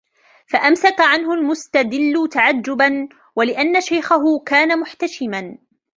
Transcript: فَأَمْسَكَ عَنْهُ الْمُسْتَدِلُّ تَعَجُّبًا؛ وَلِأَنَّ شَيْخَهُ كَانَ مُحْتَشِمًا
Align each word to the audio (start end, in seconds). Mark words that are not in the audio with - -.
فَأَمْسَكَ 0.47 0.95
عَنْهُ 0.99 1.33
الْمُسْتَدِلُّ 1.33 2.29
تَعَجُّبًا؛ 2.31 2.89
وَلِأَنَّ 3.35 3.81
شَيْخَهُ 3.81 4.39
كَانَ 4.45 4.79
مُحْتَشِمًا 4.79 5.57